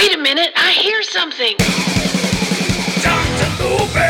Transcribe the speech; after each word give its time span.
Wait 0.00 0.14
a 0.14 0.18
minute, 0.18 0.50
I 0.56 0.72
hear 0.72 1.02
something. 1.02 1.56
Dr. 3.02 3.50
Movie! 3.60 4.00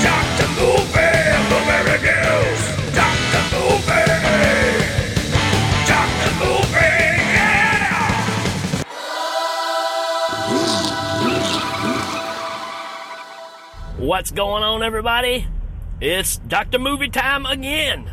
Dr. 0.00 0.46
Movie! 0.54 1.10
Movie 1.50 1.82
reviews! 1.90 2.60
Dr. 2.94 3.42
Movie! 3.50 4.06
Dr. 5.90 6.30
Movie! 6.38 7.18
Yeah! 7.34 8.06
What's 13.98 14.30
going 14.30 14.62
on, 14.62 14.84
everybody? 14.84 15.48
It's 16.00 16.36
Dr. 16.36 16.78
Movie 16.78 17.08
time 17.08 17.44
again. 17.44 18.08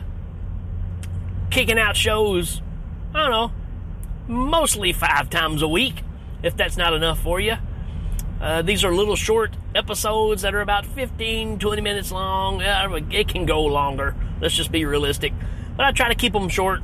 Kicking 1.52 1.78
out 1.78 1.96
shows, 1.96 2.64
I 3.14 3.22
don't 3.22 3.30
know, 3.30 3.52
mostly 4.28 4.94
five 4.94 5.30
times 5.30 5.62
a 5.62 5.68
week, 5.68 6.04
if 6.42 6.56
that's 6.56 6.78
not 6.78 6.94
enough 6.94 7.20
for 7.20 7.40
you. 7.40 7.56
Uh, 8.42 8.62
these 8.62 8.84
are 8.84 8.94
little 8.94 9.16
short 9.16 9.56
episodes 9.74 10.42
that 10.42 10.54
are 10.54 10.62
about 10.62 10.86
15, 10.86 11.60
20 11.60 11.82
minutes 11.82 12.12
long. 12.12 12.62
Uh, 12.62 13.00
it 13.10 13.28
can 13.28 13.46
go 13.46 13.64
longer. 13.64 14.16
Let's 14.42 14.56
just 14.56 14.72
be 14.72 14.86
realistic. 14.86 15.34
But 15.78 15.86
I 15.86 15.92
try 15.92 16.10
to 16.10 16.16
keep 16.16 16.34
them 16.34 16.50
short 16.50 16.82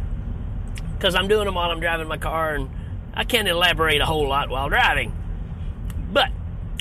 because 0.94 1.16
I'm 1.16 1.28
doing 1.28 1.46
them 1.46 1.56
while 1.56 1.70
I'm 1.70 1.80
driving 1.80 2.08
my 2.08 2.18
car 2.18 2.56
and 2.56 2.70
I 3.14 3.24
can't 3.24 3.48
elaborate 3.48 4.02
a 4.02 4.06
whole 4.06 4.28
lot 4.28 4.50
while 4.50 4.70
driving. 4.70 5.14
But 6.12 6.30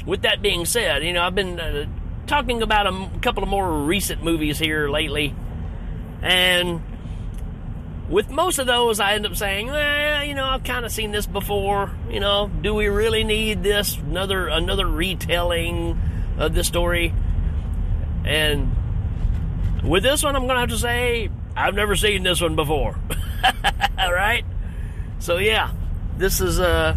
with 0.06 0.22
that 0.22 0.42
being 0.42 0.64
said, 0.64 1.04
you 1.04 1.12
know, 1.12 1.22
I've 1.22 1.34
been 1.34 1.58
uh, 1.58 1.86
talking 2.26 2.62
about 2.62 2.86
a 2.86 3.10
couple 3.20 3.42
of 3.42 3.48
more 3.48 3.82
recent 3.82 4.22
movies 4.22 4.58
here 4.58 4.88
lately, 4.88 5.34
and 6.22 6.80
with 8.08 8.30
most 8.30 8.58
of 8.58 8.66
those, 8.66 9.00
I 9.00 9.14
end 9.14 9.26
up 9.26 9.36
saying, 9.36 9.70
eh, 9.70 10.22
you 10.22 10.34
know, 10.34 10.44
I've 10.44 10.64
kind 10.64 10.84
of 10.84 10.92
seen 10.92 11.10
this 11.10 11.26
before. 11.26 11.90
You 12.10 12.20
know, 12.20 12.48
do 12.48 12.74
we 12.74 12.88
really 12.88 13.24
need 13.24 13.62
this 13.62 13.96
another 13.96 14.48
another 14.48 14.86
retelling 14.86 15.98
of 16.38 16.54
this 16.54 16.66
story? 16.66 17.14
And 18.24 18.74
with 19.84 20.02
this 20.02 20.22
one, 20.22 20.36
I'm 20.36 20.46
gonna 20.46 20.60
have 20.60 20.70
to 20.70 20.78
say 20.78 21.30
I've 21.56 21.74
never 21.74 21.96
seen 21.96 22.22
this 22.22 22.40
one 22.40 22.56
before. 22.56 22.98
All 23.98 24.12
right. 24.12 24.44
So 25.18 25.38
yeah, 25.38 25.72
this 26.16 26.40
is 26.40 26.60
uh, 26.60 26.96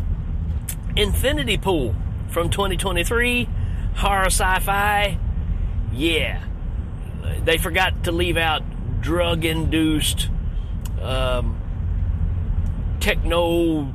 Infinity 0.96 1.58
Pool 1.58 1.96
from 2.30 2.50
2023, 2.50 3.50
horror 3.96 4.26
sci-fi. 4.26 5.18
Yeah, 5.92 6.44
they 7.44 7.58
forgot 7.58 8.04
to 8.06 8.12
leave 8.12 8.38
out 8.38 8.62
drug-induced, 9.02 10.30
um, 11.02 11.60
techno, 13.00 13.92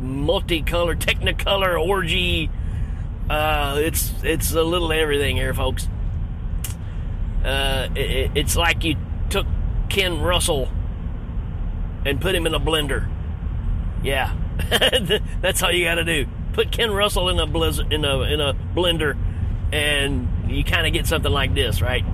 multicolor, 0.00 0.96
technicolor 0.96 1.80
orgy. 1.80 2.50
Uh, 3.28 3.76
it's 3.78 4.12
it's 4.22 4.52
a 4.52 4.62
little 4.62 4.92
everything 4.92 5.36
here, 5.36 5.54
folks. 5.54 5.88
Uh, 7.44 7.88
it, 7.94 8.30
it's 8.34 8.56
like 8.56 8.84
you 8.84 8.96
took 9.30 9.46
Ken 9.88 10.20
Russell 10.20 10.68
and 12.04 12.20
put 12.20 12.34
him 12.34 12.46
in 12.46 12.54
a 12.54 12.60
blender. 12.60 13.08
Yeah, 14.02 14.34
that's 15.40 15.62
all 15.62 15.72
you 15.72 15.84
got 15.84 15.96
to 15.96 16.04
do. 16.04 16.26
Put 16.52 16.70
Ken 16.70 16.90
Russell 16.90 17.30
in 17.30 17.38
a 17.38 17.46
blizzard, 17.46 17.92
in 17.92 18.04
a 18.04 18.20
in 18.22 18.40
a 18.40 18.54
blender, 18.74 19.16
and 19.72 20.28
you 20.50 20.64
kind 20.64 20.86
of 20.86 20.92
get 20.92 21.06
something 21.06 21.32
like 21.32 21.54
this, 21.54 21.80
right? 21.80 22.04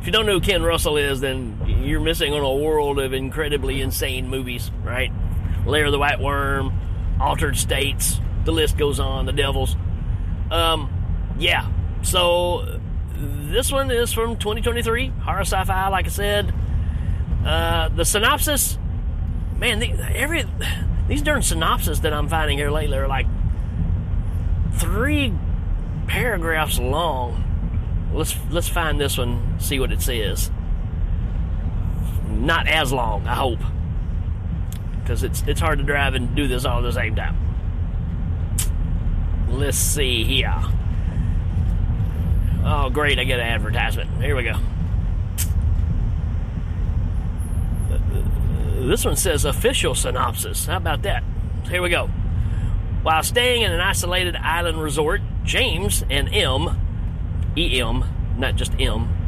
If 0.00 0.06
you 0.06 0.12
don't 0.12 0.26
know 0.26 0.34
who 0.34 0.40
Ken 0.40 0.62
Russell 0.62 0.96
is, 0.96 1.20
then 1.20 1.58
you're 1.82 2.00
missing 2.00 2.32
on 2.32 2.42
a 2.42 2.54
world 2.54 2.98
of 2.98 3.12
incredibly 3.12 3.80
insane 3.80 4.28
movies, 4.28 4.70
right? 4.82 5.12
Lair 5.66 5.86
of 5.86 5.92
the 5.92 5.98
White 5.98 6.20
Worm, 6.20 6.72
Altered 7.20 7.56
States, 7.56 8.20
the 8.44 8.52
list 8.52 8.76
goes 8.76 8.98
on. 8.98 9.26
The 9.26 9.32
Devils. 9.32 9.76
Um, 10.50 10.90
yeah. 11.38 11.70
So 12.02 12.80
this 13.16 13.70
one 13.70 13.90
is 13.90 14.12
from 14.12 14.36
2023, 14.36 15.08
horror 15.08 15.40
sci-fi, 15.40 15.88
like 15.88 16.06
I 16.06 16.10
said. 16.10 16.54
Uh, 17.44 17.88
the 17.88 18.04
synopsis, 18.04 18.78
man, 19.56 19.78
the, 19.78 19.90
every 20.16 20.44
these 21.08 21.22
darn 21.22 21.42
synopses 21.42 22.02
that 22.02 22.12
I'm 22.12 22.28
finding 22.28 22.58
here 22.58 22.70
lately 22.70 22.96
are 22.96 23.08
like 23.08 23.26
three 24.74 25.32
paragraphs 26.06 26.78
long. 26.78 28.10
Let's 28.12 28.36
let's 28.50 28.68
find 28.68 29.00
this 29.00 29.18
one, 29.18 29.56
see 29.58 29.80
what 29.80 29.92
it 29.92 30.02
says. 30.02 30.50
Not 32.40 32.66
as 32.66 32.92
long, 32.92 33.26
I 33.26 33.34
hope, 33.34 33.60
because 35.00 35.22
it's 35.22 35.42
it's 35.46 35.60
hard 35.60 35.78
to 35.78 35.84
drive 35.84 36.14
and 36.14 36.34
do 36.34 36.48
this 36.48 36.64
all 36.64 36.78
at 36.78 36.82
the 36.82 36.92
same 36.92 37.14
time. 37.14 37.36
Let's 39.48 39.76
see 39.76 40.24
here. 40.24 40.54
Oh, 42.64 42.90
great! 42.90 43.18
I 43.18 43.24
get 43.24 43.38
an 43.38 43.46
advertisement. 43.46 44.10
Here 44.22 44.34
we 44.34 44.42
go. 44.44 44.56
This 48.74 49.04
one 49.04 49.14
says 49.14 49.44
official 49.44 49.94
synopsis. 49.94 50.66
How 50.66 50.78
about 50.78 51.02
that? 51.02 51.22
Here 51.68 51.80
we 51.80 51.90
go. 51.90 52.08
While 53.02 53.22
staying 53.22 53.62
in 53.62 53.72
an 53.72 53.80
isolated 53.80 54.36
island 54.36 54.82
resort, 54.82 55.20
James 55.44 56.04
and 56.10 56.28
M, 56.34 56.76
EM, 57.56 58.04
not 58.38 58.56
just 58.56 58.72
M, 58.80 59.21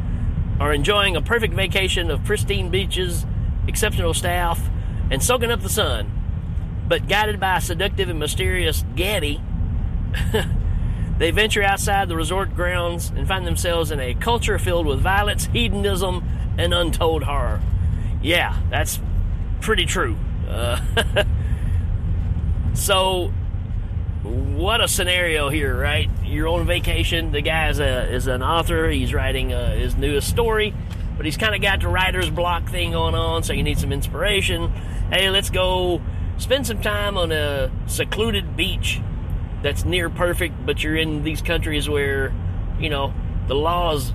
are 0.59 0.73
enjoying 0.73 1.15
a 1.15 1.21
perfect 1.21 1.53
vacation 1.53 2.09
of 2.09 2.23
pristine 2.23 2.69
beaches, 2.69 3.25
exceptional 3.67 4.13
staff, 4.13 4.69
and 5.11 5.21
soaking 5.23 5.51
up 5.51 5.61
the 5.61 5.69
sun. 5.69 6.11
But 6.87 7.07
guided 7.07 7.39
by 7.39 7.57
a 7.57 7.61
seductive 7.61 8.09
and 8.09 8.19
mysterious 8.19 8.85
Gaddy, 8.95 9.41
they 11.17 11.31
venture 11.31 11.63
outside 11.63 12.07
the 12.07 12.15
resort 12.15 12.55
grounds 12.55 13.09
and 13.09 13.27
find 13.27 13.45
themselves 13.45 13.91
in 13.91 13.99
a 13.99 14.13
culture 14.13 14.59
filled 14.59 14.85
with 14.85 14.99
violence, 14.99 15.45
hedonism, 15.47 16.23
and 16.57 16.73
untold 16.73 17.23
horror. 17.23 17.61
Yeah, 18.21 18.57
that's 18.69 18.99
pretty 19.61 19.85
true. 19.85 20.15
Uh, 20.47 20.79
so, 22.73 23.33
what 24.25 24.81
a 24.81 24.87
scenario 24.87 25.49
here, 25.49 25.77
right? 25.79 26.09
You're 26.23 26.47
on 26.47 26.65
vacation. 26.65 27.31
The 27.31 27.41
guy 27.41 27.69
is, 27.69 27.79
a, 27.79 28.11
is 28.11 28.27
an 28.27 28.41
author. 28.41 28.89
He's 28.89 29.13
writing 29.13 29.53
uh, 29.53 29.75
his 29.75 29.95
newest 29.95 30.27
story, 30.27 30.73
but 31.17 31.25
he's 31.25 31.37
kind 31.37 31.53
of 31.53 31.61
got 31.61 31.81
the 31.81 31.87
writer's 31.87 32.29
block 32.29 32.69
thing 32.69 32.91
going 32.91 33.15
on, 33.15 33.43
so 33.43 33.53
you 33.53 33.63
need 33.63 33.77
some 33.77 33.91
inspiration. 33.91 34.69
Hey, 35.11 35.29
let's 35.29 35.49
go 35.49 36.01
spend 36.37 36.65
some 36.65 36.81
time 36.81 37.17
on 37.17 37.31
a 37.31 37.71
secluded 37.87 38.57
beach 38.57 38.99
that's 39.61 39.85
near 39.85 40.09
perfect, 40.09 40.65
but 40.65 40.83
you're 40.83 40.95
in 40.95 41.23
these 41.23 41.41
countries 41.41 41.87
where, 41.87 42.33
you 42.79 42.89
know, 42.89 43.13
the 43.47 43.55
law 43.55 43.93
is 43.93 44.11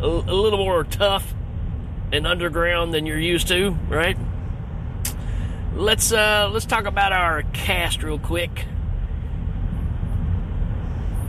a, 0.00 0.06
a 0.06 0.34
little 0.34 0.58
more 0.58 0.84
tough 0.84 1.34
and 2.12 2.26
underground 2.26 2.92
than 2.92 3.06
you're 3.06 3.18
used 3.18 3.48
to, 3.48 3.70
right? 3.88 4.16
Let's 5.74 6.12
uh, 6.12 6.50
let's 6.52 6.66
talk 6.66 6.84
about 6.84 7.12
our 7.12 7.42
cast 7.52 8.02
real 8.02 8.18
quick. 8.18 8.66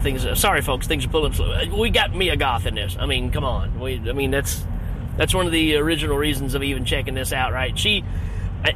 Things, 0.05 0.39
sorry, 0.39 0.61
folks, 0.61 0.85
things 0.85 1.03
are 1.03 1.09
pulling 1.09 1.33
slow. 1.33 1.59
We 1.75 1.89
got 1.89 2.13
Mia 2.13 2.35
Goth 2.35 2.67
in 2.67 2.75
this. 2.75 2.95
I 2.99 3.07
mean, 3.07 3.31
come 3.31 3.43
on. 3.43 3.79
We, 3.79 3.95
I 4.07 4.13
mean, 4.13 4.29
that's 4.29 4.63
that's 5.17 5.33
one 5.33 5.47
of 5.47 5.51
the 5.51 5.77
original 5.77 6.15
reasons 6.15 6.53
of 6.53 6.61
even 6.61 6.85
checking 6.85 7.15
this 7.15 7.33
out, 7.33 7.53
right? 7.53 7.75
She, 7.75 8.03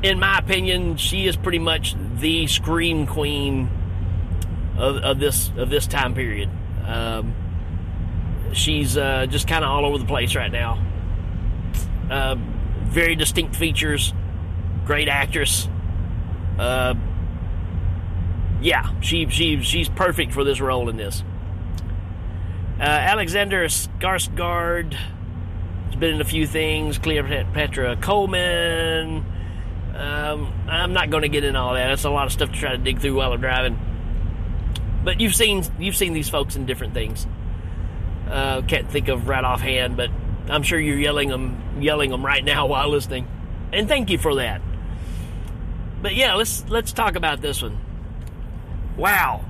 in 0.02 0.20
my 0.20 0.40
opinion, 0.40 0.98
she 0.98 1.28
is 1.28 1.36
pretty 1.36 1.60
much 1.60 1.94
the 2.16 2.48
scream 2.48 3.06
queen 3.06 3.70
of, 4.76 4.96
of 5.04 5.20
this 5.20 5.52
of 5.56 5.70
this 5.70 5.86
time 5.86 6.16
period. 6.16 6.50
Um, 6.88 7.36
she's 8.52 8.98
uh, 8.98 9.28
just 9.28 9.48
kind 9.48 9.64
of 9.64 9.70
all 9.70 9.86
over 9.86 10.00
the 10.00 10.06
place 10.06 10.34
right 10.36 10.52
now. 10.52 10.84
Uh, 12.10 12.38
very 12.86 13.14
distinct 13.14 13.56
features, 13.56 14.16
great 14.84 15.08
actress. 15.08 15.70
Uh, 16.58 16.96
yeah, 18.62 19.00
she 19.02 19.28
she 19.30 19.62
she's 19.62 19.90
perfect 19.90 20.34
for 20.34 20.44
this 20.44 20.60
role 20.60 20.90
in 20.90 20.98
this. 20.98 21.24
Uh, 22.80 22.84
Alexander 22.84 23.66
Skarsgård 23.66 24.94
has 24.94 25.96
been 25.96 26.16
in 26.16 26.22
a 26.22 26.26
few 26.26 26.48
things. 26.48 26.98
Cleopatra 26.98 27.98
Coleman. 27.98 29.26
Um, 29.96 30.54
I'm 30.68 30.94
not 30.94 31.10
going 31.10 31.24
to 31.24 31.30
get 31.30 31.44
into 31.44 31.60
all 31.60 31.74
that. 31.74 31.90
That's 31.90 32.06
a 32.06 32.10
lot 32.10 32.26
of 32.26 32.32
stuff 32.32 32.54
to 32.54 32.58
try 32.58 32.72
to 32.72 32.78
dig 32.78 33.00
through 33.00 33.16
while 33.16 33.34
I'm 33.34 33.42
driving. 33.42 33.78
But 35.04 35.20
you've 35.20 35.36
seen 35.36 35.64
you've 35.78 35.98
seen 35.98 36.14
these 36.14 36.30
folks 36.30 36.56
in 36.56 36.66
different 36.66 36.94
things. 36.94 37.28
Uh, 38.30 38.62
can't 38.62 38.90
think 38.90 39.08
of 39.08 39.28
right 39.28 39.44
offhand, 39.44 39.98
but 39.98 40.10
I'm 40.48 40.64
sure 40.64 40.80
you're 40.80 41.00
yelling 41.00 41.30
them 41.30 41.82
yelling 41.82 42.12
them 42.12 42.26
right 42.26 42.44
now 42.44 42.66
while 42.68 42.90
listening. 42.90 43.28
And 43.72 43.88
thank 43.88 44.10
you 44.10 44.18
for 44.18 44.36
that. 44.36 44.62
But 46.02 46.16
yeah, 46.16 46.36
let's 46.36 46.68
let's 46.70 46.94
talk 46.94 47.16
about 47.16 47.42
this 47.42 47.62
one. 47.62 47.88
Wow. 49.00 49.46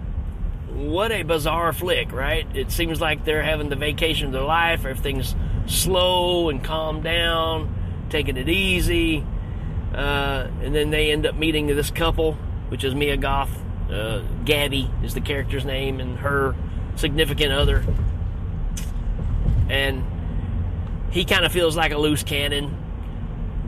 What 0.71 1.11
a 1.11 1.23
bizarre 1.23 1.73
flick, 1.73 2.11
right? 2.11 2.47
It 2.55 2.71
seems 2.71 3.01
like 3.01 3.25
they're 3.25 3.43
having 3.43 3.69
the 3.69 3.75
vacation 3.75 4.27
of 4.27 4.31
their 4.31 4.43
life. 4.43 4.85
Everything's 4.85 5.35
slow 5.65 6.49
and 6.49 6.63
calm 6.63 7.01
down, 7.01 8.07
taking 8.09 8.37
it 8.37 8.47
easy. 8.47 9.25
Uh, 9.93 10.47
and 10.61 10.73
then 10.73 10.91
they 10.91 11.11
end 11.11 11.25
up 11.25 11.35
meeting 11.35 11.67
this 11.67 11.89
couple 11.91 12.37
which 12.69 12.83
is 12.83 12.95
Mia 12.95 13.17
Goth. 13.17 13.51
Uh, 13.91 14.21
Gabby 14.45 14.89
is 15.03 15.13
the 15.13 15.21
character's 15.21 15.65
name, 15.65 15.99
and 15.99 16.17
her 16.19 16.55
significant 16.95 17.51
other. 17.51 17.83
And 19.67 20.03
he 21.11 21.25
kind 21.25 21.45
of 21.45 21.51
feels 21.51 21.75
like 21.75 21.91
a 21.91 21.97
loose 21.97 22.23
cannon, 22.23 22.75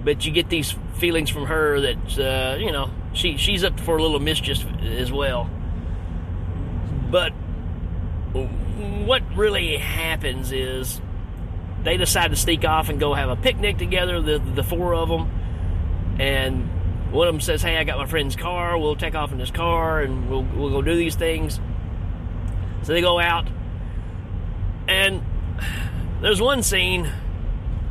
but 0.03 0.25
you 0.25 0.31
get 0.31 0.49
these 0.49 0.75
feelings 0.95 1.29
from 1.29 1.45
her 1.45 1.81
that 1.81 2.19
uh, 2.19 2.57
you 2.59 2.71
know 2.71 2.91
she 3.13 3.37
she's 3.37 3.63
up 3.63 3.79
for 3.79 3.97
a 3.97 4.01
little 4.01 4.19
mischief 4.19 4.63
as 4.81 5.11
well. 5.11 5.49
What 8.33 9.21
really 9.35 9.77
happens 9.77 10.51
is 10.51 11.01
they 11.83 11.97
decide 11.97 12.29
to 12.29 12.37
sneak 12.37 12.63
off 12.65 12.89
and 12.89 12.99
go 12.99 13.13
have 13.13 13.29
a 13.29 13.35
picnic 13.35 13.77
together, 13.77 14.21
the 14.21 14.39
the 14.39 14.63
four 14.63 14.93
of 14.93 15.09
them, 15.09 15.29
and 16.19 17.11
one 17.11 17.27
of 17.27 17.33
them 17.33 17.41
says, 17.41 17.61
"Hey, 17.61 17.77
I 17.77 17.83
got 17.83 17.97
my 17.97 18.05
friend's 18.05 18.35
car. 18.35 18.77
We'll 18.77 18.95
take 18.95 19.15
off 19.15 19.31
in 19.31 19.39
his 19.39 19.51
car 19.51 20.01
and 20.01 20.29
we'll 20.29 20.43
we'll 20.43 20.69
go 20.69 20.81
do 20.81 20.95
these 20.95 21.15
things." 21.15 21.59
So 22.83 22.93
they 22.93 23.01
go 23.01 23.19
out, 23.19 23.47
and 24.87 25.21
there's 26.21 26.41
one 26.41 26.63
scene. 26.63 27.09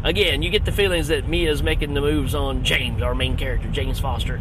Again, 0.02 0.40
you 0.42 0.48
get 0.48 0.64
the 0.64 0.72
feelings 0.72 1.08
that 1.08 1.28
Mia's 1.28 1.62
making 1.62 1.92
the 1.92 2.00
moves 2.00 2.34
on 2.34 2.64
James, 2.64 3.02
our 3.02 3.14
main 3.14 3.36
character, 3.36 3.68
James 3.68 4.00
Foster, 4.00 4.38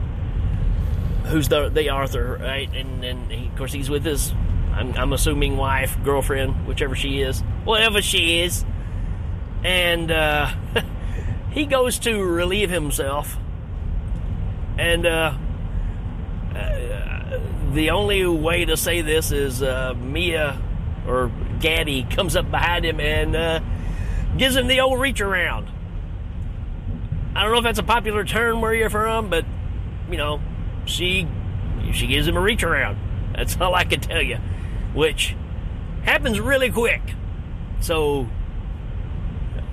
who's 1.25 1.49
the 1.49 1.69
the 1.69 1.89
Arthur, 1.89 2.37
right? 2.41 2.73
And 2.73 3.03
and 3.03 3.29
he, 3.31 3.47
of 3.47 3.55
course 3.57 3.73
he's 3.73 3.89
with 3.89 4.05
his, 4.05 4.33
I'm, 4.73 4.93
I'm 4.95 5.13
assuming 5.13 5.57
wife, 5.57 5.97
girlfriend, 6.03 6.67
whichever 6.67 6.95
she 6.95 7.21
is, 7.21 7.41
whatever 7.63 8.01
she 8.01 8.39
is, 8.39 8.65
and 9.63 10.11
uh, 10.11 10.51
he 11.51 11.65
goes 11.65 11.99
to 11.99 12.23
relieve 12.23 12.69
himself, 12.69 13.37
and 14.77 15.05
uh, 15.05 15.37
uh, 16.55 17.39
the 17.73 17.91
only 17.91 18.25
way 18.25 18.65
to 18.65 18.77
say 18.77 19.01
this 19.01 19.31
is 19.31 19.61
uh, 19.61 19.93
Mia 19.95 20.61
or 21.07 21.31
Gaddy 21.59 22.03
comes 22.03 22.35
up 22.35 22.49
behind 22.49 22.85
him 22.85 22.99
and 22.99 23.35
uh, 23.35 23.59
gives 24.37 24.55
him 24.55 24.67
the 24.67 24.79
old 24.79 24.99
reach 24.99 25.21
around. 25.21 25.69
I 27.35 27.43
don't 27.43 27.51
know 27.51 27.59
if 27.59 27.63
that's 27.63 27.79
a 27.79 27.83
popular 27.83 28.23
term 28.25 28.61
where 28.61 28.73
you're 28.73 28.89
from, 28.89 29.29
but 29.29 29.45
you 30.09 30.17
know, 30.17 30.41
she 30.85 31.27
she 31.93 32.07
gives 32.07 32.27
him 32.27 32.37
a 32.37 32.41
reach 32.41 32.63
around. 32.63 32.97
That's 33.35 33.57
all 33.61 33.75
I 33.75 33.83
can 33.83 33.99
tell 33.99 34.21
you, 34.21 34.37
which 34.99 35.33
happens 36.03 36.41
really 36.41 36.69
quick. 36.69 37.01
So 37.79 38.27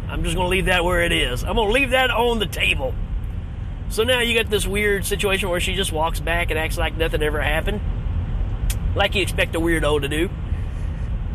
I'm 0.09 0.23
just 0.23 0.37
going 0.37 0.47
to 0.47 0.49
leave 0.49 0.67
that 0.67 0.85
where 0.85 1.03
it 1.03 1.11
is. 1.11 1.43
I'm 1.43 1.57
going 1.57 1.67
to 1.67 1.75
leave 1.75 1.91
that 1.91 2.13
on 2.13 2.39
the 2.39 2.47
table. 2.47 2.95
So 3.89 4.05
now 4.05 4.21
you 4.21 4.41
got 4.41 4.49
this 4.49 4.69
weird 4.69 5.05
situation 5.05 5.49
where 5.49 5.59
she 5.59 5.75
just 5.75 5.91
walks 5.91 6.21
back 6.21 6.51
and 6.51 6.59
acts 6.61 6.79
like 6.79 6.97
nothing 6.97 7.25
ever 7.25 7.41
happened, 7.41 7.81
like 8.95 9.17
you 9.17 9.23
expect 9.23 9.57
a 9.57 9.59
weirdo 9.59 10.03
to 10.03 10.09
do. 10.09 10.31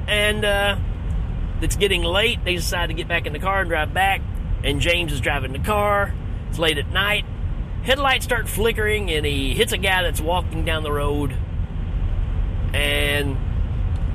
And 0.07 0.45
uh, 0.45 0.77
it's 1.61 1.75
getting 1.75 2.01
late. 2.01 2.45
They 2.45 2.55
decide 2.55 2.87
to 2.87 2.93
get 2.93 3.09
back 3.09 3.25
in 3.25 3.33
the 3.33 3.39
car 3.39 3.59
and 3.59 3.69
drive 3.69 3.93
back. 3.93 4.21
And 4.63 4.79
James 4.79 5.11
is 5.11 5.19
driving 5.19 5.51
the 5.51 5.59
car. 5.59 6.13
It's 6.49 6.59
late 6.59 6.77
at 6.77 6.87
night. 6.91 7.25
Headlights 7.83 8.23
start 8.23 8.47
flickering, 8.47 9.11
and 9.11 9.25
he 9.25 9.53
hits 9.53 9.73
a 9.73 9.77
guy 9.77 10.03
that's 10.03 10.21
walking 10.21 10.63
down 10.63 10.83
the 10.83 10.91
road, 10.93 11.35
and 12.73 13.37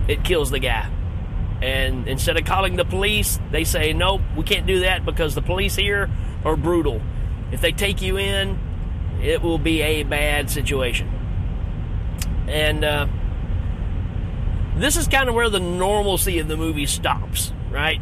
it 0.09 0.25
kills 0.25 0.51
the 0.51 0.59
guy. 0.59 0.91
And 1.63 2.07
instead 2.07 2.37
of 2.37 2.45
calling 2.45 2.77
the 2.77 2.85
police, 2.85 3.39
they 3.51 3.65
say, 3.65 3.93
nope, 3.93 4.21
we 4.37 4.45
can't 4.45 4.67
do 4.67 4.81
that 4.81 5.05
because 5.05 5.35
the 5.35 5.43
police 5.43 5.75
here 5.75 6.11
are 6.45 6.57
brutal. 6.57 7.01
If 7.51 7.61
they 7.61 7.73
take 7.73 8.03
you 8.03 8.19
in, 8.19 8.59
it 9.23 9.41
will 9.43 9.59
be 9.59 9.81
a 9.81 10.03
bad 10.03 10.51
situation. 10.51 11.09
And 12.47 12.85
uh, 12.85 13.07
this 14.77 14.97
is 14.97 15.09
kind 15.09 15.29
of 15.29 15.35
where 15.35 15.49
the 15.49 15.61
normalcy 15.61 16.39
of 16.39 16.49
the 16.49 16.57
movie 16.57 16.87
stops, 16.87 17.53
right? 17.71 18.01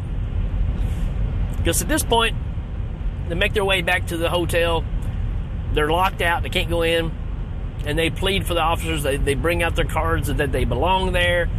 Because 1.57 1.81
at 1.81 1.87
this 1.87 2.03
point, 2.03 2.35
they 3.29 3.35
make 3.35 3.53
their 3.53 3.65
way 3.65 3.81
back 3.81 4.07
to 4.07 4.17
the 4.17 4.29
hotel. 4.29 4.83
They're 5.73 5.89
locked 5.89 6.21
out, 6.21 6.43
they 6.43 6.49
can't 6.49 6.69
go 6.69 6.81
in. 6.81 7.11
And 7.85 7.97
they 7.97 8.09
plead 8.09 8.47
for 8.47 8.53
the 8.53 8.61
officers. 8.61 9.03
They, 9.03 9.17
they 9.17 9.35
bring 9.35 9.61
out 9.61 9.75
their 9.75 9.85
cards 9.85 10.27
that 10.27 10.51
they 10.51 10.65
belong 10.65 11.11
there 11.11 11.49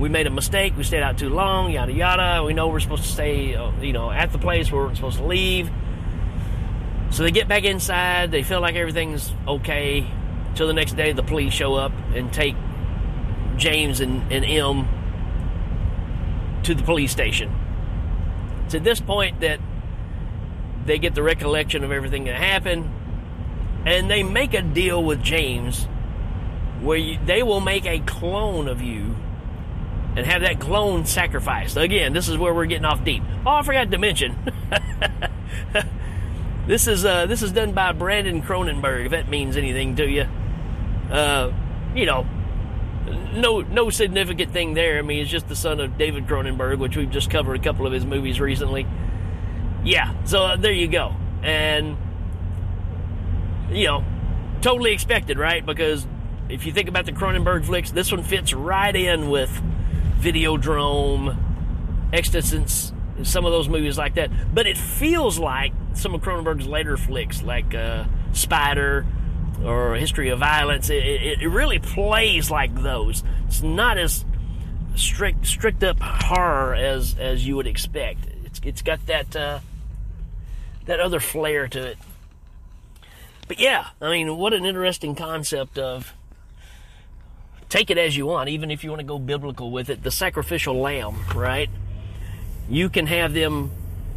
we 0.00 0.08
made 0.08 0.26
a 0.26 0.30
mistake. 0.30 0.72
We 0.76 0.84
stayed 0.84 1.02
out 1.02 1.18
too 1.18 1.28
long. 1.28 1.70
Yada 1.70 1.92
yada. 1.92 2.42
We 2.42 2.54
know 2.54 2.68
we're 2.68 2.80
supposed 2.80 3.04
to 3.04 3.08
stay, 3.10 3.54
uh, 3.54 3.70
you 3.82 3.92
know, 3.92 4.10
at 4.10 4.32
the 4.32 4.38
place 4.38 4.72
where 4.72 4.86
we're 4.86 4.94
supposed 4.94 5.18
to 5.18 5.24
leave. 5.24 5.70
So 7.10 7.22
they 7.22 7.30
get 7.30 7.48
back 7.48 7.64
inside. 7.64 8.30
They 8.30 8.42
feel 8.42 8.60
like 8.60 8.76
everything's 8.76 9.30
okay. 9.46 10.10
Till 10.54 10.66
the 10.66 10.72
next 10.72 10.96
day, 10.96 11.12
the 11.12 11.22
police 11.22 11.52
show 11.52 11.74
up 11.74 11.92
and 12.14 12.32
take 12.32 12.56
James 13.56 14.00
and, 14.00 14.32
and 14.32 14.44
M 14.44 14.88
to 16.62 16.74
the 16.74 16.82
police 16.82 17.12
station. 17.12 17.54
It's 18.64 18.74
at 18.74 18.84
this 18.84 19.00
point 19.00 19.40
that 19.40 19.60
they 20.86 20.98
get 20.98 21.14
the 21.14 21.22
recollection 21.22 21.84
of 21.84 21.92
everything 21.92 22.24
that 22.24 22.36
happened, 22.36 22.90
and 23.84 24.10
they 24.10 24.22
make 24.22 24.54
a 24.54 24.62
deal 24.62 25.04
with 25.04 25.22
James 25.22 25.84
where 26.80 26.96
you, 26.96 27.18
they 27.26 27.42
will 27.42 27.60
make 27.60 27.84
a 27.84 28.00
clone 28.00 28.66
of 28.66 28.80
you 28.80 29.14
and 30.16 30.26
have 30.26 30.42
that 30.42 30.60
clone 30.60 31.04
sacrificed. 31.06 31.76
Again, 31.76 32.12
this 32.12 32.28
is 32.28 32.36
where 32.36 32.52
we're 32.52 32.66
getting 32.66 32.84
off 32.84 33.04
deep. 33.04 33.22
Oh, 33.46 33.50
I 33.50 33.62
forgot 33.62 33.90
to 33.90 33.98
mention. 33.98 34.36
this 36.66 36.86
is 36.86 37.04
uh, 37.04 37.26
this 37.26 37.42
is 37.42 37.52
done 37.52 37.72
by 37.72 37.92
Brandon 37.92 38.42
Cronenberg. 38.42 39.06
If 39.06 39.10
that 39.12 39.28
means 39.28 39.56
anything 39.56 39.96
to 39.96 40.06
you, 40.08 40.26
uh, 41.10 41.52
you 41.94 42.06
know, 42.06 42.26
no 43.34 43.60
no 43.60 43.90
significant 43.90 44.52
thing 44.52 44.74
there. 44.74 44.98
I 44.98 45.02
mean, 45.02 45.20
it's 45.20 45.30
just 45.30 45.48
the 45.48 45.56
son 45.56 45.80
of 45.80 45.96
David 45.96 46.26
Cronenberg, 46.26 46.78
which 46.78 46.96
we've 46.96 47.10
just 47.10 47.30
covered 47.30 47.56
a 47.56 47.62
couple 47.62 47.86
of 47.86 47.92
his 47.92 48.04
movies 48.04 48.40
recently. 48.40 48.86
Yeah, 49.84 50.12
so 50.24 50.44
uh, 50.44 50.56
there 50.56 50.72
you 50.72 50.88
go, 50.88 51.14
and 51.42 51.96
you 53.70 53.86
know, 53.86 54.04
totally 54.60 54.92
expected, 54.92 55.38
right? 55.38 55.64
Because 55.64 56.06
if 56.48 56.66
you 56.66 56.72
think 56.72 56.88
about 56.88 57.06
the 57.06 57.12
Cronenberg 57.12 57.64
flicks, 57.64 57.92
this 57.92 58.10
one 58.10 58.22
fits 58.22 58.52
right 58.52 58.94
in 58.94 59.30
with 59.30 59.62
Videodrome, 60.20 61.36
eXistenZ, 62.12 63.26
some 63.26 63.44
of 63.44 63.52
those 63.52 63.68
movies 63.68 63.98
like 63.98 64.14
that. 64.14 64.30
But 64.54 64.66
it 64.66 64.76
feels 64.76 65.38
like 65.38 65.72
some 65.94 66.14
of 66.14 66.20
Cronenberg's 66.20 66.66
later 66.66 66.96
flicks, 66.96 67.42
like 67.42 67.74
uh, 67.74 68.04
Spider 68.32 69.06
or 69.64 69.94
History 69.94 70.30
of 70.30 70.38
Violence. 70.38 70.90
It, 70.90 71.04
it, 71.04 71.42
it, 71.42 71.48
really 71.48 71.78
plays 71.78 72.50
like 72.50 72.74
those. 72.74 73.22
It's 73.46 73.62
not 73.62 73.98
as 73.98 74.24
strict, 74.94 75.46
strict 75.46 75.82
up 75.82 76.00
horror 76.00 76.74
as 76.74 77.16
as 77.18 77.46
you 77.46 77.56
would 77.56 77.66
expect. 77.66 78.26
It's 78.44 78.60
it's 78.64 78.82
got 78.82 79.04
that 79.06 79.34
uh, 79.36 79.60
that 80.86 81.00
other 81.00 81.20
flair 81.20 81.68
to 81.68 81.86
it. 81.88 81.98
But 83.48 83.58
yeah, 83.58 83.88
I 84.00 84.10
mean, 84.10 84.36
what 84.36 84.52
an 84.52 84.64
interesting 84.64 85.14
concept 85.14 85.78
of 85.78 86.14
take 87.70 87.90
it 87.90 87.96
as 87.96 88.14
you 88.14 88.26
want, 88.26 88.50
even 88.50 88.70
if 88.70 88.84
you 88.84 88.90
want 88.90 89.00
to 89.00 89.06
go 89.06 89.18
biblical 89.18 89.70
with 89.70 89.88
it. 89.88 90.02
The 90.02 90.10
sacrificial 90.10 90.74
lamb, 90.74 91.16
right? 91.34 91.70
You 92.68 92.90
can 92.90 93.06
have 93.06 93.32
them, 93.32 93.70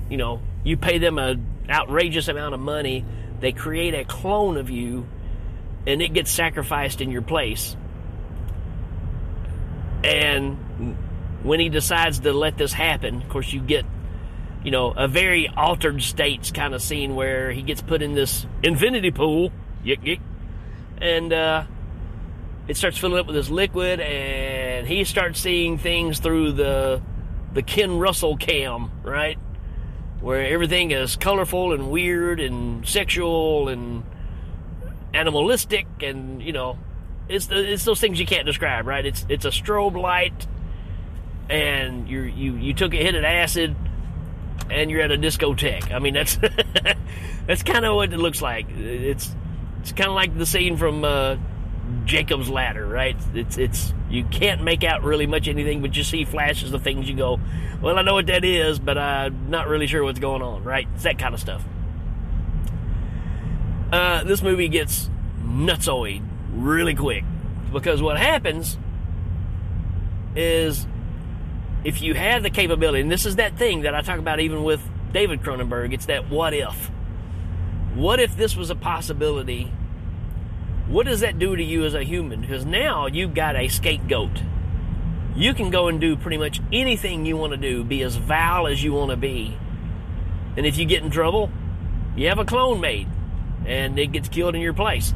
you 0.10 0.18
know, 0.18 0.42
you 0.64 0.76
pay 0.76 0.98
them 0.98 1.18
an 1.18 1.46
outrageous 1.70 2.28
amount 2.28 2.56
of 2.56 2.60
money. 2.60 3.06
They 3.40 3.52
create 3.52 3.94
a 3.94 4.04
clone 4.04 4.58
of 4.58 4.70
you, 4.70 5.08
and 5.88 6.02
it 6.02 6.14
gets 6.14 6.32
sacrificed 6.32 7.00
in 7.00 7.12
your 7.12 7.22
place. 7.22 7.78
And 10.04 10.98
when 11.44 11.60
he 11.60 11.70
decides 11.70 12.20
to 12.20 12.34
let 12.34 12.58
this 12.58 12.74
happen, 12.74 13.22
of 13.22 13.30
course, 13.30 13.54
you 13.54 13.62
get, 13.62 13.86
you 14.64 14.72
know, 14.72 14.92
a 14.92 15.08
very 15.08 15.48
altered 15.48 16.02
states 16.02 16.52
kind 16.52 16.74
of 16.74 16.82
scene 16.82 17.16
where 17.16 17.52
he 17.52 17.62
gets 17.62 17.82
put 17.82 18.02
in 18.02 18.14
this 18.14 18.46
infinity 18.64 19.12
pool, 19.12 19.52
yick 19.84 20.04
yick, 20.04 20.20
and 21.00 21.32
uh, 21.32 21.66
it 22.68 22.78
starts 22.78 22.98
filling 22.98 23.20
up 23.20 23.28
with 23.28 23.36
this 23.36 23.50
liquid, 23.50 24.00
and 24.00 24.88
he 24.88 25.04
starts 25.04 25.40
seeing 25.40 25.78
things 25.78 26.20
through 26.20 26.54
the 26.54 27.02
the 27.54 27.62
Ken 27.62 28.00
Russell 28.00 28.38
cam, 28.38 28.92
right? 29.04 29.38
Where 30.22 30.46
everything 30.48 30.92
is 30.92 31.16
colorful 31.16 31.74
and 31.74 31.92
weird 31.92 32.40
and 32.40 32.88
sexual 32.88 33.68
and 33.68 34.04
animalistic, 35.14 35.88
and 36.02 36.42
you 36.42 36.54
know, 36.54 36.78
it's 37.28 37.50
it's 37.52 37.84
those 37.84 38.00
things 38.00 38.20
you 38.20 38.26
can't 38.26 38.46
describe, 38.46 38.88
right? 38.88 39.06
It's 39.06 39.26
it's 39.28 39.46
a 39.46 39.50
strobe 39.50 40.02
light, 40.02 40.48
and 41.50 42.08
you 42.08 42.22
you 42.22 42.56
you 42.56 42.74
took 42.74 42.94
a 42.94 42.98
hit 42.98 43.16
of 43.16 43.26
acid, 43.26 43.76
and 44.70 44.90
you're 44.90 45.02
at 45.02 45.12
a 45.12 45.18
discotheque. 45.18 45.92
I 45.92 46.00
mean, 46.00 46.14
that's 46.14 46.40
that's 47.46 47.64
kind 47.64 47.84
of 47.86 47.96
what 47.96 48.14
it 48.14 48.18
looks 48.18 48.42
like. 48.42 48.70
It's 48.70 49.36
it's 49.82 49.92
kind 49.92 50.10
of 50.10 50.16
like 50.16 50.38
the 50.38 50.46
scene 50.46 50.78
from. 50.78 51.04
Uh, 51.04 51.36
Jacob's 52.06 52.50
ladder, 52.50 52.86
right? 52.86 53.16
It's 53.34 53.58
it's 53.58 53.94
you 54.10 54.24
can't 54.26 54.64
make 54.64 54.84
out 54.84 55.04
really 55.04 55.26
much 55.26 55.48
anything, 55.48 55.82
but 55.82 55.96
you 55.96 56.04
see 56.04 56.26
flashes 56.26 56.74
of 56.74 56.84
things. 56.84 57.10
You 57.10 57.16
go, 57.16 57.40
well, 57.82 57.98
I 57.98 58.02
know 58.02 58.14
what 58.14 58.28
that 58.28 58.44
is, 58.44 58.80
but 58.80 58.98
I'm 58.98 59.50
not 59.50 59.68
really 59.68 59.88
sure 59.88 60.04
what's 60.04 60.20
going 60.20 60.42
on, 60.42 60.64
right? 60.64 60.88
It's 60.96 61.04
that 61.04 61.18
kind 61.18 61.34
of 61.34 61.40
stuff. 61.40 61.64
Uh, 63.92 64.24
this 64.24 64.42
movie 64.42 64.70
gets 64.70 65.10
nutsoid, 65.44 66.24
really 66.52 66.96
quick. 66.96 67.24
Because 67.72 68.02
what 68.02 68.18
happens 68.18 68.78
is 70.36 70.88
if 71.84 72.02
you 72.02 72.14
have 72.14 72.44
the 72.44 72.50
capability, 72.50 73.02
and 73.02 73.12
this 73.12 73.26
is 73.26 73.38
that 73.38 73.58
thing 73.58 73.82
that 73.82 73.96
I 73.96 74.02
talk 74.02 74.20
about 74.20 74.40
even 74.40 74.64
with 74.64 74.82
David 75.12 75.42
Cronenberg, 75.42 75.94
it's 75.94 76.06
that 76.08 76.30
what 76.30 76.54
if. 76.54 76.92
What 77.96 78.20
if 78.20 78.36
this 78.36 78.56
was 78.56 78.70
a 78.70 78.76
possibility? 78.76 79.72
What 80.88 81.06
does 81.06 81.22
that 81.22 81.40
do 81.40 81.56
to 81.56 81.64
you 81.64 81.86
as 81.86 81.94
a 81.94 82.04
human? 82.04 82.42
Because 82.42 82.66
now 82.66 83.08
you've 83.08 83.34
got 83.34 83.56
a 83.56 83.68
scapegoat. 83.68 84.42
You 85.36 85.54
can 85.54 85.70
go 85.70 85.88
and 85.88 86.00
do 86.00 86.16
pretty 86.16 86.38
much 86.38 86.62
anything 86.72 87.26
you 87.26 87.38
want 87.38 87.52
to 87.52 87.58
do, 87.58 87.84
be 87.84 88.04
as 88.04 88.18
vile 88.18 88.68
as 88.68 88.84
you 88.84 88.94
want 88.94 89.12
to 89.12 89.18
be. 89.18 89.58
And 90.56 90.66
if 90.66 90.78
you 90.78 90.86
get 90.86 91.02
in 91.02 91.10
trouble, 91.10 91.50
you 92.16 92.28
have 92.28 92.38
a 92.38 92.46
clone 92.46 92.80
made, 92.82 93.08
and 93.66 93.98
it 93.98 94.12
gets 94.12 94.30
killed 94.30 94.56
in 94.56 94.62
your 94.62 94.74
place. 94.74 95.14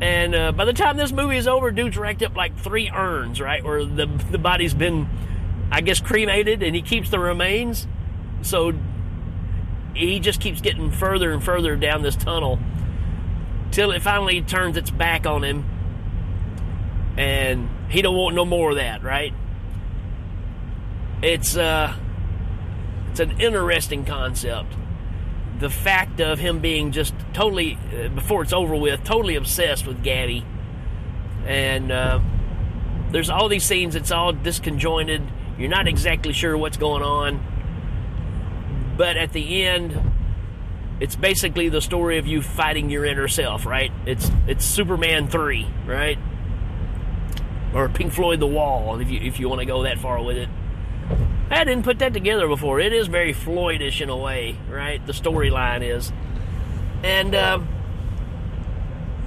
And 0.00 0.34
uh, 0.34 0.52
by 0.52 0.64
the 0.64 0.72
time 0.72 0.96
this 0.96 1.12
movie 1.12 1.36
is 1.36 1.46
over, 1.46 1.70
dude's 1.70 1.96
racked 1.96 2.22
up 2.22 2.34
like 2.34 2.58
three 2.58 2.90
urns, 2.90 3.40
right? 3.40 3.62
Where 3.62 3.84
the 3.84 4.06
the 4.30 4.38
body's 4.38 4.74
been, 4.74 5.08
I 5.70 5.82
guess, 5.82 6.00
cremated, 6.00 6.62
and 6.62 6.74
he 6.74 6.82
keeps 6.82 7.10
the 7.10 7.18
remains. 7.18 7.86
So 8.42 8.72
he 9.94 10.20
just 10.20 10.40
keeps 10.40 10.60
getting 10.60 10.90
further 10.90 11.32
and 11.32 11.42
further 11.42 11.76
down 11.76 12.02
this 12.02 12.16
tunnel 12.16 12.58
till 13.74 13.90
it 13.90 14.00
finally 14.02 14.40
turns 14.40 14.76
its 14.76 14.90
back 14.90 15.26
on 15.26 15.42
him, 15.42 15.64
and 17.18 17.68
he 17.90 18.00
don't 18.02 18.16
want 18.16 18.36
no 18.36 18.44
more 18.44 18.70
of 18.70 18.76
that, 18.76 19.02
right? 19.02 19.34
It's 21.22 21.56
uh, 21.56 21.94
it's 23.10 23.20
an 23.20 23.40
interesting 23.40 24.04
concept. 24.04 24.72
The 25.58 25.70
fact 25.70 26.20
of 26.20 26.38
him 26.38 26.60
being 26.60 26.92
just 26.92 27.14
totally 27.32 27.78
uh, 27.92 28.08
before 28.08 28.42
it's 28.42 28.52
over 28.52 28.76
with 28.76 29.02
totally 29.04 29.34
obsessed 29.34 29.86
with 29.86 30.02
gabby 30.02 30.44
and 31.46 31.92
uh, 31.92 32.20
there's 33.10 33.30
all 33.30 33.48
these 33.48 33.64
scenes 33.64 33.94
it's 33.94 34.10
all 34.10 34.32
disconjointed. 34.32 35.26
You're 35.58 35.68
not 35.68 35.86
exactly 35.86 36.32
sure 36.32 36.56
what's 36.56 36.76
going 36.76 37.02
on. 37.02 37.44
But 38.96 39.16
at 39.16 39.32
the 39.32 39.64
end 39.64 40.13
it's 41.00 41.16
basically 41.16 41.68
the 41.68 41.80
story 41.80 42.18
of 42.18 42.26
you 42.26 42.40
fighting 42.42 42.90
your 42.90 43.04
inner 43.04 43.28
self 43.28 43.66
right 43.66 43.92
it's 44.06 44.30
it's 44.46 44.64
superman 44.64 45.28
3 45.28 45.66
right 45.86 46.18
or 47.74 47.88
pink 47.88 48.12
floyd 48.12 48.40
the 48.40 48.46
wall 48.46 49.00
if 49.00 49.10
you 49.10 49.20
if 49.20 49.40
you 49.40 49.48
want 49.48 49.60
to 49.60 49.66
go 49.66 49.82
that 49.82 49.98
far 49.98 50.22
with 50.22 50.36
it 50.36 50.48
I 51.50 51.64
didn't 51.64 51.84
put 51.84 51.98
that 51.98 52.12
together 52.12 52.48
before. 52.48 52.80
It 52.80 52.92
is 52.92 53.06
very 53.06 53.34
Floydish 53.34 54.00
in 54.00 54.08
a 54.08 54.16
way, 54.16 54.56
right? 54.68 55.04
The 55.06 55.12
storyline 55.12 55.82
is, 55.82 56.10
and 57.02 57.34
um, 57.34 57.68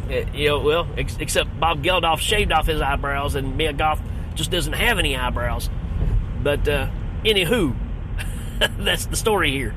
it, 0.10 0.34
you 0.34 0.50
know, 0.50 0.60
well, 0.60 0.88
ex- 0.98 1.18
except 1.20 1.60
Bob 1.60 1.84
Geldof 1.84 2.20
shaved 2.20 2.52
off 2.52 2.66
his 2.66 2.82
eyebrows, 2.82 3.36
and 3.36 3.56
Mia 3.56 3.72
Goth 3.72 4.02
just 4.36 4.52
doesn't 4.52 4.74
have 4.74 4.98
any 5.00 5.16
eyebrows. 5.16 5.70
But 6.42 6.68
uh, 6.68 6.90
anywho, 7.24 7.76
that's 8.80 9.06
the 9.06 9.16
story 9.16 9.52
here, 9.52 9.76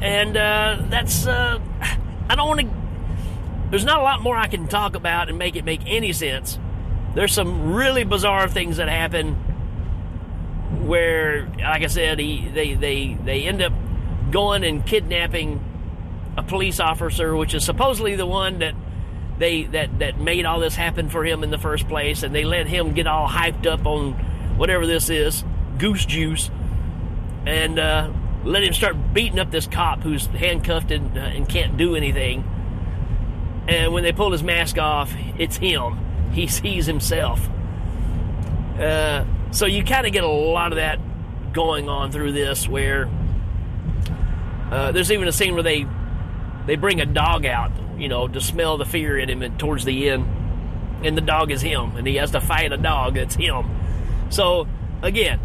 and 0.00 0.36
uh, 0.36 0.82
that's 0.88 1.26
uh, 1.26 1.58
I 2.28 2.34
don't 2.34 2.48
want 2.48 2.60
to. 2.60 2.70
There's 3.70 3.84
not 3.84 4.00
a 4.00 4.02
lot 4.02 4.20
more 4.20 4.36
I 4.36 4.48
can 4.48 4.66
talk 4.66 4.96
about 4.96 5.28
and 5.28 5.38
make 5.38 5.56
it 5.56 5.64
make 5.64 5.82
any 5.86 6.12
sense. 6.12 6.58
There's 7.14 7.32
some 7.32 7.72
really 7.72 8.04
bizarre 8.04 8.48
things 8.48 8.76
that 8.76 8.88
happen 8.88 9.34
where, 10.86 11.48
like 11.58 11.82
I 11.82 11.88
said, 11.88 12.18
he, 12.18 12.48
they, 12.48 12.74
they, 12.74 13.14
they 13.14 13.46
end 13.46 13.62
up 13.62 13.72
going 14.30 14.64
and 14.64 14.86
kidnapping 14.86 15.64
a 16.36 16.42
police 16.42 16.78
officer, 16.78 17.34
which 17.34 17.54
is 17.54 17.64
supposedly 17.64 18.14
the 18.14 18.26
one 18.26 18.60
that 18.60 18.74
they 19.38 19.64
that 19.64 19.98
that 19.98 20.20
made 20.20 20.44
all 20.44 20.60
this 20.60 20.76
happen 20.76 21.08
for 21.08 21.24
him 21.24 21.42
in 21.42 21.50
the 21.50 21.58
first 21.58 21.88
place, 21.88 22.22
and 22.22 22.34
they 22.34 22.44
let 22.44 22.66
him 22.66 22.92
get 22.92 23.06
all 23.06 23.26
hyped 23.28 23.66
up 23.66 23.86
on 23.86 24.12
whatever 24.56 24.86
this 24.86 25.10
is, 25.10 25.42
goose 25.78 26.04
juice, 26.04 26.50
and 27.46 27.78
uh, 27.78 28.10
let 28.44 28.62
him 28.62 28.72
start 28.72 28.96
beating 29.12 29.38
up 29.38 29.50
this 29.50 29.66
cop 29.66 30.02
who's 30.02 30.26
handcuffed 30.26 30.90
and, 30.90 31.16
uh, 31.16 31.20
and 31.20 31.48
can't 31.48 31.76
do 31.76 31.94
anything. 31.94 32.44
And 33.68 33.92
when 33.92 34.02
they 34.02 34.12
pull 34.12 34.32
his 34.32 34.42
mask 34.42 34.78
off, 34.78 35.14
it's 35.38 35.56
him. 35.56 35.98
He 36.32 36.46
sees 36.46 36.86
himself. 36.86 37.48
Uh, 38.78 39.24
so 39.50 39.66
you 39.66 39.84
kind 39.84 40.06
of 40.06 40.12
get 40.12 40.24
a 40.24 40.28
lot 40.28 40.72
of 40.72 40.76
that 40.76 40.98
going 41.52 41.88
on 41.88 42.12
through 42.12 42.32
this, 42.32 42.68
where 42.68 43.08
uh, 44.70 44.92
there's 44.92 45.12
even 45.12 45.28
a 45.28 45.32
scene 45.32 45.54
where 45.54 45.62
they 45.62 45.86
they 46.66 46.76
bring 46.76 47.00
a 47.00 47.06
dog 47.06 47.44
out, 47.44 47.72
you 47.98 48.08
know, 48.08 48.28
to 48.28 48.40
smell 48.40 48.78
the 48.78 48.84
fear 48.84 49.18
in 49.18 49.28
him, 49.28 49.42
and 49.42 49.58
towards 49.58 49.84
the 49.84 50.08
end, 50.08 50.24
and 51.04 51.16
the 51.16 51.22
dog 51.22 51.50
is 51.50 51.60
him, 51.60 51.96
and 51.96 52.06
he 52.06 52.16
has 52.16 52.30
to 52.30 52.40
fight 52.40 52.72
a 52.72 52.76
dog 52.76 53.14
that's 53.14 53.34
him. 53.34 53.68
So 54.30 54.66
again, 55.02 55.40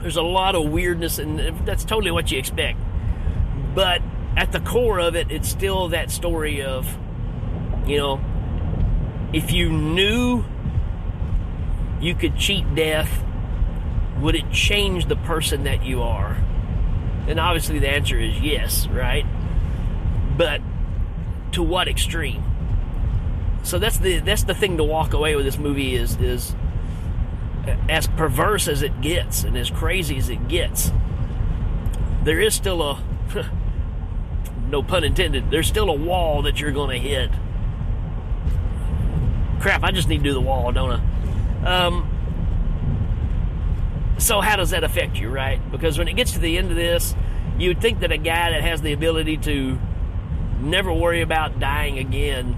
there's 0.00 0.16
a 0.16 0.22
lot 0.22 0.54
of 0.54 0.70
weirdness, 0.70 1.18
and 1.18 1.66
that's 1.66 1.84
totally 1.84 2.10
what 2.10 2.30
you 2.30 2.38
expect. 2.38 2.78
But 3.74 4.02
at 4.36 4.52
the 4.52 4.60
core 4.60 4.98
of 4.98 5.16
it, 5.16 5.30
it's 5.30 5.48
still 5.48 5.88
that 5.88 6.10
story 6.10 6.62
of, 6.62 6.86
you 7.86 7.96
know, 7.98 8.20
if 9.32 9.52
you 9.52 9.70
knew 9.70 10.44
you 12.00 12.14
could 12.14 12.36
cheat 12.36 12.74
death, 12.74 13.24
would 14.20 14.34
it 14.34 14.50
change 14.50 15.06
the 15.06 15.16
person 15.16 15.64
that 15.64 15.84
you 15.84 16.02
are? 16.02 16.36
And 17.26 17.38
obviously 17.38 17.78
the 17.78 17.88
answer 17.88 18.18
is 18.18 18.40
yes, 18.40 18.86
right? 18.88 19.26
But 20.36 20.60
to 21.52 21.62
what 21.62 21.88
extreme? 21.88 22.42
So 23.64 23.78
that's 23.78 23.98
the 23.98 24.20
that's 24.20 24.44
the 24.44 24.54
thing 24.54 24.76
to 24.78 24.84
walk 24.84 25.12
away 25.12 25.36
with 25.36 25.44
this 25.44 25.58
movie 25.58 25.94
is 25.94 26.16
is 26.16 26.54
as 27.88 28.06
perverse 28.06 28.68
as 28.68 28.82
it 28.82 29.00
gets 29.00 29.44
and 29.44 29.56
as 29.56 29.70
crazy 29.70 30.16
as 30.18 30.28
it 30.28 30.48
gets. 30.48 30.92
There 32.24 32.40
is 32.40 32.54
still 32.54 32.82
a 32.82 33.02
no 34.68 34.82
pun 34.82 35.04
intended, 35.04 35.50
there's 35.50 35.66
still 35.66 35.88
a 35.88 35.94
wall 35.94 36.42
that 36.42 36.60
you're 36.60 36.72
going 36.72 37.00
to 37.00 37.08
hit. 37.08 37.30
Crap, 39.60 39.82
I 39.82 39.90
just 39.90 40.08
need 40.08 40.18
to 40.18 40.24
do 40.24 40.32
the 40.32 40.40
wall, 40.40 40.70
don't 40.72 41.00
I? 41.64 41.86
Um, 41.86 42.14
so 44.18 44.40
how 44.40 44.56
does 44.56 44.70
that 44.70 44.84
affect 44.84 45.18
you, 45.18 45.30
right? 45.30 45.58
Because 45.70 45.98
when 45.98 46.08
it 46.08 46.14
gets 46.14 46.32
to 46.32 46.38
the 46.38 46.58
end 46.58 46.70
of 46.70 46.76
this, 46.76 47.14
you 47.58 47.70
would 47.70 47.80
think 47.80 48.00
that 48.00 48.12
a 48.12 48.18
guy 48.18 48.50
that 48.50 48.62
has 48.62 48.82
the 48.82 48.92
ability 48.92 49.38
to 49.38 49.78
never 50.60 50.92
worry 50.92 51.22
about 51.22 51.58
dying 51.58 51.98
again, 51.98 52.56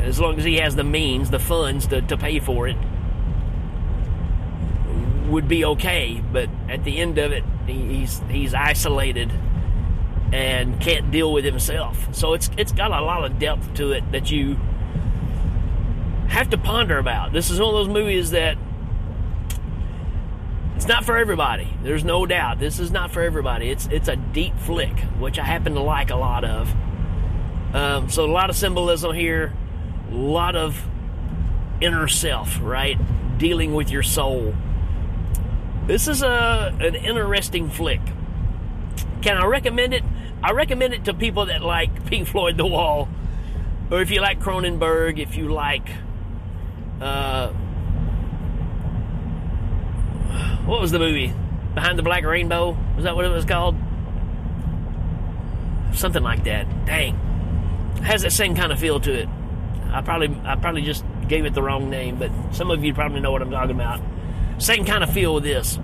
as 0.00 0.20
long 0.20 0.38
as 0.38 0.44
he 0.44 0.56
has 0.56 0.76
the 0.76 0.84
means, 0.84 1.30
the 1.30 1.38
funds 1.38 1.86
to, 1.88 2.02
to 2.02 2.16
pay 2.16 2.38
for 2.38 2.68
it, 2.68 2.76
would 5.34 5.48
be 5.48 5.64
okay. 5.64 6.22
But 6.32 6.48
at 6.68 6.84
the 6.84 6.98
end 6.98 7.18
of 7.18 7.32
it, 7.32 7.44
he's 7.66 8.20
he's 8.30 8.54
isolated 8.54 9.32
and 10.32 10.80
can't 10.80 11.10
deal 11.10 11.32
with 11.32 11.44
himself. 11.44 12.14
So 12.14 12.32
it's 12.32 12.50
it's 12.56 12.72
got 12.72 12.90
a 12.92 13.00
lot 13.00 13.24
of 13.24 13.38
depth 13.38 13.74
to 13.74 13.92
it 13.92 14.10
that 14.12 14.30
you 14.30 14.54
have 16.28 16.50
to 16.50 16.58
ponder 16.58 16.98
about. 16.98 17.32
This 17.32 17.50
is 17.50 17.60
one 17.60 17.68
of 17.68 17.74
those 17.74 17.88
movies 17.88 18.30
that 18.30 18.56
it's 20.76 20.86
not 20.86 21.04
for 21.04 21.16
everybody. 21.16 21.68
There's 21.82 22.04
no 22.04 22.26
doubt. 22.26 22.58
This 22.58 22.78
is 22.78 22.90
not 22.90 23.10
for 23.10 23.20
everybody. 23.20 23.70
It's 23.70 23.86
it's 23.86 24.08
a 24.08 24.16
deep 24.16 24.56
flick, 24.58 24.98
which 25.18 25.38
I 25.38 25.44
happen 25.44 25.74
to 25.74 25.80
like 25.80 26.10
a 26.10 26.16
lot 26.16 26.44
of. 26.44 26.72
Um, 27.74 28.08
so 28.08 28.24
a 28.24 28.30
lot 28.30 28.50
of 28.50 28.56
symbolism 28.56 29.12
here, 29.14 29.52
a 30.12 30.14
lot 30.14 30.54
of 30.54 30.80
inner 31.80 32.06
self, 32.06 32.60
right? 32.62 32.96
Dealing 33.36 33.74
with 33.74 33.90
your 33.90 34.04
soul. 34.04 34.54
This 35.86 36.08
is 36.08 36.22
a 36.22 36.74
an 36.80 36.94
interesting 36.94 37.68
flick. 37.68 38.00
Can 39.22 39.36
I 39.36 39.46
recommend 39.46 39.94
it? 39.94 40.04
I 40.42 40.52
recommend 40.52 40.94
it 40.94 41.04
to 41.06 41.14
people 41.14 41.46
that 41.46 41.62
like 41.62 42.06
Pink 42.06 42.28
Floyd 42.28 42.56
The 42.56 42.66
Wall, 42.66 43.08
or 43.90 44.00
if 44.00 44.10
you 44.10 44.20
like 44.20 44.40
Cronenberg, 44.40 45.18
if 45.18 45.36
you 45.36 45.48
like 45.48 45.88
uh, 47.00 47.48
what 50.64 50.80
was 50.80 50.90
the 50.90 50.98
movie? 50.98 51.32
Behind 51.74 51.98
the 51.98 52.02
Black 52.02 52.24
Rainbow? 52.24 52.76
Was 52.96 53.04
that 53.04 53.16
what 53.16 53.24
it 53.24 53.28
was 53.28 53.44
called? 53.44 53.76
Something 55.92 56.22
like 56.22 56.44
that. 56.44 56.66
Dang. 56.86 57.16
has 58.02 58.22
that 58.22 58.32
same 58.32 58.54
kind 58.56 58.72
of 58.72 58.78
feel 58.78 59.00
to 59.00 59.12
it. 59.12 59.28
I 59.92 60.00
probably 60.00 60.34
I 60.44 60.56
probably 60.56 60.82
just 60.82 61.04
gave 61.28 61.44
it 61.44 61.54
the 61.54 61.62
wrong 61.62 61.90
name, 61.90 62.18
but 62.18 62.30
some 62.52 62.70
of 62.70 62.82
you 62.84 62.94
probably 62.94 63.20
know 63.20 63.32
what 63.32 63.42
I'm 63.42 63.50
talking 63.50 63.74
about. 63.74 64.00
Same 64.58 64.84
kind 64.84 65.02
of 65.02 65.12
feel 65.12 65.34
with 65.34 65.44
this. 65.44 65.78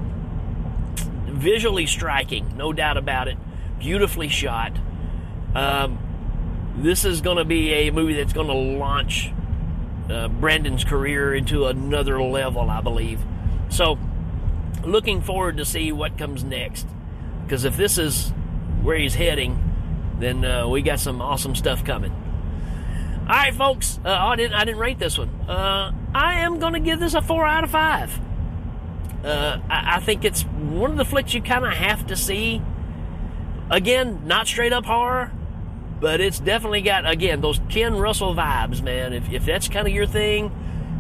Visually 1.27 1.87
striking, 1.87 2.57
no 2.57 2.73
doubt 2.73 2.97
about 2.97 3.29
it. 3.29 3.37
Beautifully 3.79 4.29
shot. 4.29 4.73
Um, 5.55 5.99
this 6.77 7.05
is 7.05 7.21
going 7.21 7.39
to 7.39 7.45
be 7.45 7.73
a 7.73 7.91
movie 7.91 8.15
that's 8.15 8.33
going 8.33 8.47
to 8.47 8.79
launch 8.79 9.33
uh, 10.09 10.29
Brandon's 10.29 10.85
career 10.85 11.35
into 11.35 11.67
another 11.67 12.23
level, 12.23 12.69
I 12.71 12.81
believe. 12.81 13.21
So, 13.69 13.99
looking 14.85 15.23
forward 15.23 15.57
to 15.59 15.65
see 15.65 15.93
what 15.93 16.19
comes 16.19 16.45
next. 16.45 16.87
Because 17.45 17.65
if 17.65 17.77
this 17.77 17.99
is 17.99 18.31
where 18.83 18.97
he's 18.97 19.15
heading, 19.15 19.59
then 20.19 20.45
uh, 20.45 20.69
we 20.69 20.83
got 20.83 21.01
some 21.01 21.21
awesome 21.21 21.55
stuff 21.55 21.85
coming. 21.85 22.13
All 23.23 23.37
right, 23.37 23.55
folks. 23.55 23.99
Uh, 24.05 24.09
oh, 24.09 24.29
I 24.29 24.37
didn't. 24.37 24.55
I 24.55 24.65
didn't 24.65 24.81
rate 24.81 24.99
this 24.99 25.17
one. 25.17 25.29
Uh, 25.49 25.93
I 26.15 26.41
am 26.41 26.59
going 26.59 26.73
to 26.73 26.81
give 26.81 26.99
this 26.99 27.15
a 27.15 27.23
four 27.23 27.47
out 27.47 27.65
of 27.65 27.71
five. 27.71 28.19
Uh, 29.25 29.59
I, 29.69 29.97
I 29.97 30.01
think 30.01 30.25
it's 30.25 30.43
one 30.43 30.91
of 30.91 30.97
the 30.97 31.05
flicks 31.05 31.35
you 31.35 31.43
kind 31.43 31.65
of 31.65 31.73
have 31.73 32.07
to 32.07 32.17
see. 32.17 32.63
Again, 33.71 34.23
not 34.25 34.47
straight 34.47 34.73
up 34.73 34.85
horror, 34.85 35.31
but 36.01 36.21
it's 36.21 36.41
definitely 36.41 36.83
got 36.83 37.09
again 37.09 37.41
those 37.41 37.61
Ken 37.69 37.97
Russell 37.97 38.35
vibes, 38.35 38.83
man. 38.83 39.13
If 39.13 39.31
if 39.31 39.45
that's 39.45 39.69
kind 39.69 39.87
of 39.87 39.93
your 39.93 40.07
thing, 40.07 40.51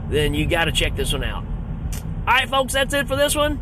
then 0.08 0.34
you 0.34 0.46
got 0.46 0.66
to 0.66 0.72
check 0.72 0.94
this 0.96 1.12
one 1.12 1.24
out. 1.24 1.44
All 2.26 2.34
right, 2.34 2.48
folks. 2.48 2.74
That's 2.74 2.94
it 2.94 3.08
for 3.08 3.16
this 3.16 3.34
one. 3.34 3.58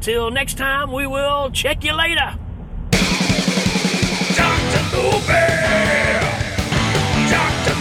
Till 0.00 0.30
next 0.30 0.58
time, 0.58 0.92
we 0.92 1.06
will 1.06 1.50
check 1.50 1.84
you 1.84 1.94
later. 1.94 2.38
Dr. 4.36 4.82
Movie! 4.92 5.94
Dr. 7.30 7.74